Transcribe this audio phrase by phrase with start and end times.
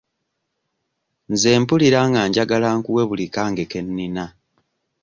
[1.31, 4.25] Nze mpulira nga njagala nkuwe buli kange ke nnina.